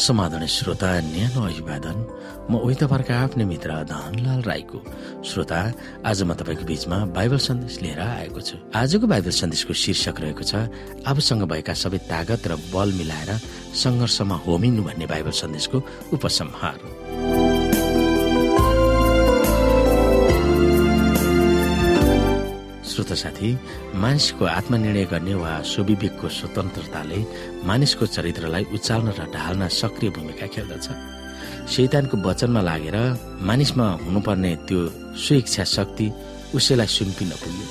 समाधान 0.00 0.46
श्रोता 0.46 0.88
न्यानो 1.12 1.40
अभिवादन। 1.44 1.98
म 2.50 2.56
उही 2.56 2.74
तपाईँहरूका 2.80 3.14
आफ्नै 3.14 3.44
मित्र 3.44 3.70
धनलाल 3.84 4.40
राईको। 4.42 4.78
श्रोता 5.20 5.60
आज 6.08 6.22
म 6.24 6.32
तपाईँको 6.40 6.64
बीचमा 6.64 6.98
बाइबल 7.12 7.38
सन्देश 7.38 7.74
लिएर 7.84 8.00
आएको 8.00 8.40
छु। 8.40 8.56
आजको 8.74 9.06
बाइबल 9.06 9.30
सन्देशको 9.30 9.72
शीर्षक 9.76 10.16
रहेको 10.24 10.44
छ 10.48 10.52
आफूसँग 11.04 11.42
भएका 11.44 11.74
सबै 11.76 11.98
तागत 12.08 12.42
र 12.48 12.52
बल 12.72 12.88
मिलाएर 12.96 13.30
सङ्घर्षमा 13.76 14.36
होमिनु 14.48 14.82
भन्ने 14.88 15.06
बाइबल 15.06 15.34
सन्देशको 15.36 15.78
उपसंहार। 16.16 17.39
साथी 23.14 23.50
मानिसको 24.02 24.44
आत्मनिर्णय 24.58 25.04
गर्ने 25.12 25.34
वा 25.34 25.52
सुविवेकको 25.72 26.28
स्वतन्त्रताले 26.38 27.18
मानिसको 27.68 28.04
चरित्रलाई 28.06 28.64
उचाल्न 28.76 29.08
र 29.18 29.20
ढाल्न 29.34 29.68
सक्रिय 29.80 30.10
भूमिका 30.16 30.46
खेल्दछ। 30.54 30.86
शैतानको 31.72 32.16
वचनमा 32.26 32.60
लागेर 32.68 32.96
मानिसमा 33.48 33.86
हुनुपर्ने 34.04 34.52
त्यो 34.66 34.80
स्वेच्छा 35.24 35.64
शक्ति 35.76 36.06
उसैलाई 36.56 36.86
सुम्पिन 36.86 37.30
पुग्यो। 37.42 37.66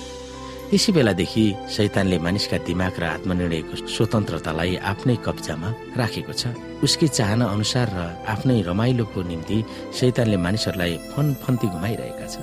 त्यसै 0.70 0.92
बेलादेखि 0.94 1.46
शैतानले 1.76 2.18
मानिसका 2.26 2.58
दिमाग 2.70 2.96
र 3.02 3.04
आत्मनिर्णयको 3.18 3.76
स्वतन्त्रतालाई 3.90 4.76
आफ्नै 4.92 5.16
कब्जामा 5.26 5.70
राखेको 6.00 6.34
छ। 6.42 6.54
उसकै 6.86 7.08
चाहना 7.18 7.46
अनुसार 7.56 7.88
र 7.98 8.00
आफ्नै 8.34 8.62
रमाइलोको 8.70 9.20
निम्ति 9.32 9.58
शैतानले 9.98 10.38
मानिसहरूलाई 10.46 10.94
फन 11.12 11.26
फन्ती 11.42 11.68
घुमाइरहेका 11.74 12.28
छ 12.34 12.38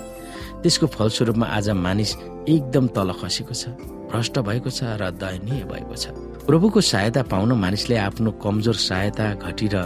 त्यसको 0.66 0.86
फलस्वरूपमा 0.90 1.46
आज 1.46 1.68
मानिस 1.78 2.10
एकदम 2.50 2.86
तल 2.90 3.10
खसेको 3.22 3.54
छ 3.54 3.70
भ्रष्ट 4.10 4.38
भएको 4.48 4.70
छ 4.74 4.98
र 4.98 5.14
दयनीय 5.14 5.62
भएको 5.70 5.94
छ। 5.94 6.10
प्रभुको 6.42 6.80
सहायता 6.82 7.22
पाउन 7.30 7.52
मानिसले 7.54 7.96
आफ्नो 8.02 8.30
कमजोर 8.42 8.74
सहायता 8.74 9.26
घटी 9.46 9.68
र 9.70 9.76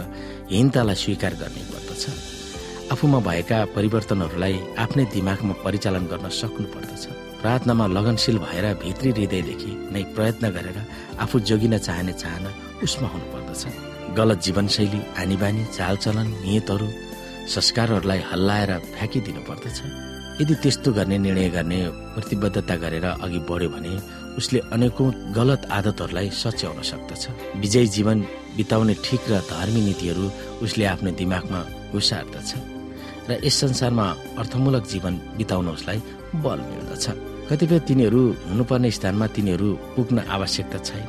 हिंतालाई 0.49 0.97
स्वीकार 1.03 1.33
गर्ने 1.37 1.63
पर्दछ 1.69 2.03
आफूमा 2.97 3.19
भएका 3.29 3.57
परिवर्तनहरूलाई 3.77 4.55
आफ्नै 4.83 5.05
दिमागमा 5.13 5.53
परिचालन 5.61 6.03
गर्न 6.09 6.29
सक्नु 6.41 6.67
पर्दछ 6.73 7.05
प्रार्थनामा 7.45 7.85
लगनशील 7.97 8.37
भएर 8.49 8.65
भित्री 8.81 9.09
हृदयदेखि 9.13 9.71
नै 9.93 10.03
प्रयत्न 10.17 10.49
गरेर 10.57 10.77
आफू 11.21 11.45
जोगिन 11.49 11.77
चाहने 11.77 12.13
चाहना 12.23 12.49
उसमा 12.81 13.07
हुनुपर्दछ। 13.13 13.61
गलत 14.17 14.39
जीवनशैली 14.45 15.01
आनीबानी 15.21 15.63
चालचलन 15.77 16.27
नियतहरू 16.41 16.87
संस्कारहरूलाई 17.53 18.21
हल्लाएर 18.31 18.71
फ्याँकिदिनु 18.93 19.41
पर्दछ 19.49 20.09
यदि 20.41 20.55
त्यस्तो 20.63 20.89
गर्ने 20.97 21.17
निर्णय 21.21 21.49
गर्ने 21.53 21.79
प्रतिबद्धता 22.13 22.75
गरेर 22.83 23.05
अघि 23.05 23.39
बढ्यो 23.45 23.69
भने 23.69 23.93
उसले 24.39 24.59
अनेकौं 24.73 25.09
गलत 25.37 25.61
आदतहरूलाई 25.69 26.29
सच्याउन 26.33 26.81
सक्दछ। 26.81 27.23
विजय 27.61 27.85
जीवन 27.95 28.17
बिताउने 28.57 28.93
ठिक 29.05 29.21
र 29.29 29.33
धार्मिक 29.53 29.83
नीतिहरू 29.85 30.25
उसले 30.65 30.85
आफ्नो 30.93 31.11
दिमागमा 31.21 31.61
घुसार्दछ 31.93 32.49
र 33.29 33.37
यस 33.45 33.55
संसारमा 33.61 34.05
अर्थमूलक 34.41 34.83
जीवन 34.93 35.13
बिताउन 35.37 35.67
उसलाई 35.77 35.99
बल 36.41 36.59
मिल्दछ। 36.71 37.05
कतिपय 37.49 37.79
तिनीहरू 37.87 38.21
हुनुपर्ने 38.49 38.89
स्थानमा 38.97 39.27
तिनीहरू 39.35 39.69
पुग्न 39.95 40.17
आवश्यकता 40.25 40.77
छैन। 40.87 41.05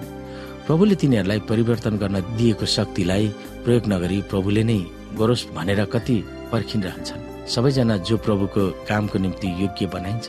प्रभुले 0.67 0.95
तिनीहरूलाई 1.01 1.41
परिवर्तन 1.49 1.95
गर्न 2.03 2.17
दिएको 2.37 2.67
शक्तिलाई 2.77 3.25
प्रयोग 3.65 3.85
नगरी 3.93 4.19
प्रभुले 4.31 4.63
नै 4.69 4.79
गरोस् 5.19 5.49
भनेर 5.57 5.81
कति 5.89 6.17
पर्खिरहन्छन्। 6.53 7.32
सबैजना 7.49 7.97
जो 8.09 8.17
प्रभुको 8.17 8.71
कामको 8.89 9.19
निम्ति 9.19 9.49
योग्य 9.63 9.87
बनाइन्छ 9.95 10.27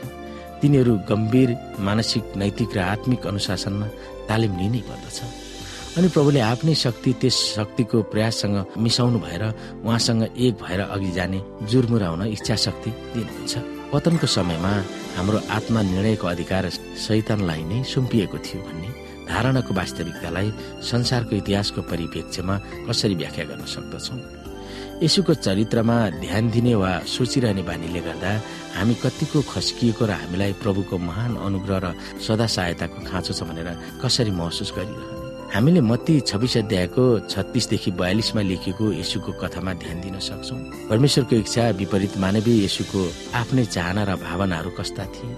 तिनीहरू 0.60 0.94
गम्भीर 1.08 1.50
मानसिक 1.80 2.24
नैतिक 2.36 2.76
र 2.76 2.78
आत्मिक 2.80 3.26
अनुशासनमा 3.26 3.86
तालिम 4.28 4.52
लिनै 4.58 4.80
पर्दछ। 4.88 5.18
अनि 5.98 6.08
प्रभुले 6.08 6.40
आफ्नै 6.40 6.74
शक्ति 6.74 7.12
त्यस 7.20 7.36
शक्तिको 7.56 8.02
प्रयाससँग 8.10 8.56
मिसाउनु 8.78 9.18
भएर 9.20 9.42
उहाँसँग 9.84 10.22
एक 10.36 10.54
भएर 10.62 10.80
अघि 10.80 11.10
जाने 11.12 11.40
जुर्मुराउन 11.70 12.22
इच्छा 12.26 12.56
शक्ति 12.56 12.90
दिनुहुन्छ। 13.14 13.54
पतनको 13.92 14.26
समयमा 14.26 14.72
हाम्रो 15.16 15.38
आत्मा 15.56 15.82
निर्णयको 15.82 16.26
अधिकार 16.26 16.70
शैतानलाई 17.06 17.62
नै 17.70 17.82
सुम्पिएको 17.86 18.38
थियो 18.42 18.62
भन्ने 18.66 18.88
धारणाको 19.30 19.74
वास्तविकतालाई 19.74 20.48
संसारको 20.82 21.36
इतिहासको 21.36 21.80
परिप्रेक्ष्यमा 21.92 22.56
कसरी 22.88 23.14
व्याख्या 23.14 23.44
गर्न 23.44 23.64
सक्दछौँ? 23.64 24.43
यसुको 25.02 25.34
चरित्रमा 25.34 25.96
ध्यान 26.24 26.44
दिने 26.50 26.74
वा 26.74 26.92
सोचिरहने 27.14 27.62
बानीले 27.68 28.00
गर्दा 28.06 28.30
हामी 28.76 28.94
कतिको 29.02 29.38
खस्किएको 29.52 30.04
र 30.06 30.12
हामीलाई 30.22 30.52
प्रभुको 30.62 30.98
महान 30.98 31.32
अनुग्रह 31.46 31.78
र 31.84 31.86
सदा 32.26 32.46
सहायताको 32.46 32.98
खाँचो 33.10 33.32
छ 33.38 33.42
भनेर 33.48 33.68
कसरी 34.02 34.30
महसुस 34.40 34.72
गरिरहने 34.76 35.22
हामीले 35.54 35.80
मती 35.80 36.14
छब्बिस 36.28 36.56
अध्यायको 36.66 37.04
छत्तिसदेखि 37.30 37.90
बयालिसमा 38.00 38.42
लेखिएको 38.42 38.84
यसुको 38.92 39.32
कथामा 39.38 39.72
ध्यान 39.82 40.00
दिन 40.02 40.18
सक्छौ। 40.18 40.56
परमेश्वरको 40.90 41.34
इच्छा 41.36 41.68
विपरीत 41.78 42.14
मानवीय 42.18 42.64
यसुको 42.64 43.00
आफ्नै 43.38 43.64
चाहना 43.70 44.02
र 44.02 44.10
भावनाहरू 44.18 44.70
कस्ता 44.78 45.04
थिए? 45.14 45.30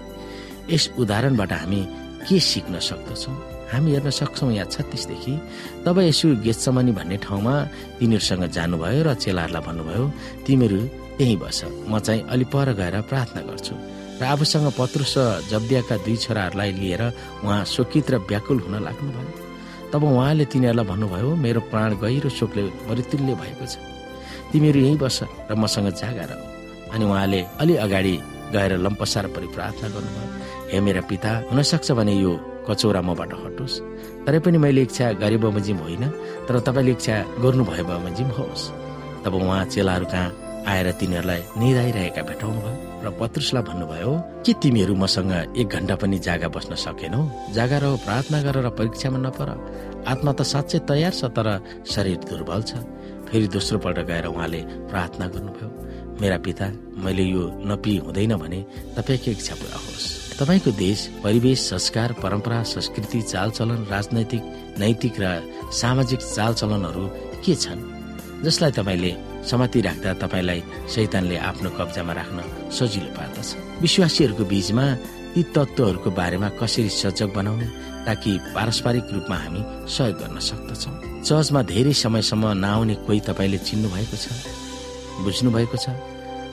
यस 0.73 0.83
उदाहरणबाट 0.97 1.51
हामी 1.53 1.81
के 2.25 2.39
सिक्न 2.41 2.79
सक्दछौँ? 2.89 3.56
हामी 3.71 3.91
हेर्न 3.91 4.09
सक्छौँ 4.09 4.51
यहाँ 4.53 4.69
छत्तिसदेखि। 4.71 5.33
तब 5.85 5.99
यसो 5.99 6.27
गेतसमनी 6.45 6.91
भन्ने 6.97 7.17
ठाउँमा 7.25 7.53
तिनीहरूसँग 7.99 8.43
जानुभयो 8.55 9.01
र 9.03 9.13
चेलाहरूलाई 9.23 9.63
भन्नुभयो 9.67 10.03
तिमीहरू 10.45 10.79
त्यही 11.17 11.35
बस। 11.43 11.59
म 11.89 11.99
चाहिँ 11.99 12.21
अलि 12.33 12.45
पर 12.53 12.67
गएर 12.79 12.95
प्रार्थना 13.09 13.41
गर्छु 13.49 13.73
र 14.19 14.23
आफूसँग 14.23 14.67
पत्रुस 14.79 15.15
जब्दियाका 15.51 15.95
दुई 16.05 16.15
छोराहरूलाई 16.23 16.71
लिएर 16.79 17.03
उहाँ 17.43 17.63
शोकित 17.65 18.11
र 18.11 18.15
व्याकुल 18.29 18.57
हुन 18.65 18.75
लाग्नुभयो। 18.87 19.31
तब 19.91 20.03
उहाँले 20.03 20.45
तिनीहरूलाई 20.51 20.85
भन्नुभयो 20.87 21.29
मेरो 21.35 21.61
प्राण 21.71 21.89
गहिरो 22.03 22.29
शोकले 22.29 22.63
मृत्युल्य 22.87 23.33
भएको 23.41 23.65
छ। 23.65 23.75
तिमीहरू 24.51 24.79
यहीँ 24.79 24.97
बस 24.97 25.17
र 25.51 25.55
मसँग 25.55 25.87
जागा 26.01 26.25
रह 26.29 26.39
अनि 26.95 27.05
उहाँले 27.05 27.39
अलि 27.61 27.75
अगाडि 27.85 28.15
गएर 28.55 28.71
लम्पसार 28.79 29.25
परि 29.35 29.47
प्रार्थना 29.55 29.87
गर्नुभयो 29.91 30.27
हे 30.71 30.79
मेरा 30.79 31.01
पिता 31.11 31.31
हुनसक्छ 31.51 31.91
भने 31.99 32.15
यो 32.15 32.31
कचौरा 32.67 33.01
मबाट 33.01 33.31
हटोस्। 33.43 33.75
तरै 34.25 34.39
पनि 34.43 34.57
मैले 34.57 34.81
इच्छा 34.87 35.05
गरे 35.23 35.37
बमोजिम 35.39 35.77
होइन 35.83 36.03
तर 36.47 36.59
तपाईँले 36.67 36.91
इच्छा 36.91 37.15
गर्नुभयो 37.43 37.83
बमोजिम 37.87 38.29
होस्। 38.37 38.63
तब 39.23 39.33
उहाँ 39.33 39.65
चेलाहरू 39.73 40.05
कहाँ 40.05 40.27
आएर 40.67 40.91
तिनीहरूलाई 40.99 41.41
निधाइरहेका 41.59 42.21
भेटाउनु 42.27 42.59
भयो 42.59 42.75
र 43.03 43.07
पत्रुसलाई 43.15 43.63
भन्नुभयो 43.63 44.11
के 44.43 44.53
तिमीहरू 44.59 44.93
मसँग 44.99 45.31
एक 45.55 45.67
घन्टा 45.67 45.95
पनि 45.95 46.17
जागा 46.19 46.47
बस्न 46.51 46.75
सकेनौ? 46.75 47.21
जागा 47.55 47.77
रह 47.79 47.95
प्रार्थना 48.03 48.37
गरेर 48.43 48.67
परीक्षामा 48.75 49.19
नपर। 49.23 49.49
आत्मा 50.11 50.31
त 50.35 50.41
साँच्चै 50.43 50.79
तयार 50.83 51.13
छ 51.15 51.31
तर 51.31 51.47
शरीर 51.87 52.19
दुर्बल 52.27 52.61
छ। 52.67 52.83
फेरि 53.31 53.47
दोस्रो 53.47 53.79
पल्ट 53.79 53.99
गएर 54.11 54.25
उहाँले 54.27 54.61
प्रार्थना 54.91 55.25
गर्नुभयो 55.31 55.67
मेरा 56.19 56.37
पिता 56.43 56.67
मैले 56.99 57.23
यो 57.23 57.43
नपी 57.63 57.93
हुँदैन 58.03 58.35
भने 58.35 58.59
तपाईँको 58.95 59.31
इच्छा 59.31 59.55
पुरा 59.55 59.79
होस्। 59.87 60.26
तपाईँको 60.37 60.71
देश 60.71 60.99
परिवेश 61.23 61.59
संस्कार 61.69 62.11
परम्परा 62.13 62.63
संस्कृति 62.63 63.21
चालचलन 63.21 63.85
राजनैतिक 63.89 64.41
नैतिक 64.79 65.13
र 65.19 65.25
सामाजिक 65.73 66.19
चालचलनहरू 66.19 67.05
के 67.41 67.55
छन्? 67.55 67.81
जसलाई 68.45 68.71
तपाईँले 68.71 69.11
समाति 69.49 69.81
राख्दा 69.81 70.13
तपाईँलाई 70.13 70.61
शैतानले 70.93 71.37
आफ्नो 71.41 71.69
कब्जामा 71.69 72.13
राख्न 72.13 72.69
सजिलो 72.69 73.09
पार्दछ। 73.17 73.81
विश्वासीहरूको 73.81 74.45
बीचमा 74.45 74.85
यी 75.37 75.43
तत्त्वहरूको 75.57 76.09
बारेमा 76.11 76.49
कसरी 76.61 76.89
सजग 76.89 77.33
बनाउने 77.33 77.67
ताकि 78.05 78.31
पारस्परिक 78.53 79.05
रूपमा 79.13 79.37
हामी 79.37 79.61
सहयोग 79.89 80.17
गर्न 80.21 80.37
सक्दछौँ? 80.37 80.93
चर्चमा 81.25 81.61
धेरै 81.61 81.93
समयसम्म 81.93 82.45
नआउने 82.61 82.95
कोही 83.09 83.19
तपाईँले 83.25 83.57
चिन्नु 83.57 83.89
भएको 83.89 84.17
छ? 84.17 84.25
बुझ्नु 85.25 85.49
भएको 85.51 85.77
छ? 85.77 85.89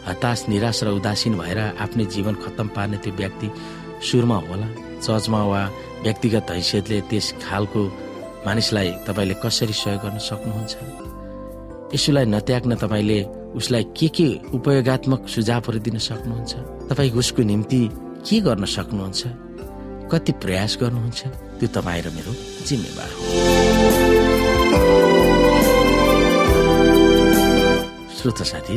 हताश 0.09 0.39
निराश 0.49 0.79
र 0.85 0.89
उदासीन 0.99 1.35
भएर 1.39 1.59
आफ्नै 1.81 2.05
जीवन 2.15 2.35
खत्तम 2.45 2.69
पार्ने 2.77 2.97
त्यो 3.05 3.13
व्यक्ति 3.15 3.49
सुरमा 4.05 4.39
होला। 4.49 4.69
चर्चमा 5.01 5.41
वा 5.45 5.63
व्यक्तिगत 6.05 6.51
हैसियतले 6.51 7.01
त्यस 7.11 7.27
खालको 7.45 7.83
मानिसलाई 8.47 8.91
तपाईँले 9.07 9.35
कसरी 9.45 9.73
सहयोग 9.73 10.01
गर्न 10.05 10.19
सक्नुहुन्छ? 10.29 10.75
यसुलाई 11.95 12.27
नत्याग्न 12.35 12.73
तपाईँले 12.77 13.19
उसलाई 13.57 13.85
के 13.97 14.09
के 14.17 14.29
उपयोगात्मक 14.53 15.29
सुझावहरू 15.29 15.79
दिन 15.87 15.99
सक्नुहुन्छ? 15.99 16.53
तपाईँ 16.91 17.13
उसको 17.21 17.43
निम्ति 17.43 17.81
के 18.27 18.41
गर्न 18.47 18.65
सक्नुहुन्छ? 18.65 19.21
कति 20.13 20.33
प्रयास 20.43 20.73
गर्नुहुन्छ? 20.81 21.21
त्यो 21.59 21.69
तपाईँ 21.77 22.03
र 22.05 22.07
मेरो 22.17 22.33
जिम्मेवार 22.67 23.11
हो। 23.15 23.23
श्रोत 28.19 28.39
साथी 28.43 28.77